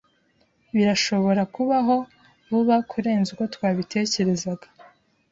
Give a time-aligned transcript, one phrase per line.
[0.75, 1.95] Birashobora kubaho
[2.49, 4.67] vuba kurenza uko twabitekerezaga.